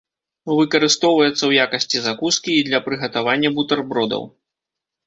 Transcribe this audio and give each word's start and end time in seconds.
Выкарыстоўваецца 0.59 1.37
ў 1.49 1.67
якасці 1.67 1.97
закускі 2.09 2.49
і 2.57 2.65
для 2.71 2.83
прыгатавання 2.89 3.57
бутэрбродаў. 3.61 4.31